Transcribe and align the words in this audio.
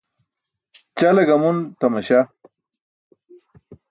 Ćale 0.99 1.23
gamun 1.27 1.57
tamaśah. 1.79 2.25